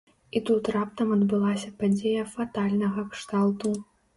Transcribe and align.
І 0.37 0.39
тут 0.49 0.69
раптам 0.75 1.11
адбылася 1.17 1.69
падзея 1.83 2.27
фатальнага 2.33 3.07
кшталту. 3.15 3.79